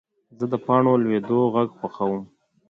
[0.37, 2.23] زه د پاڼو لوېدو غږ خوښوم.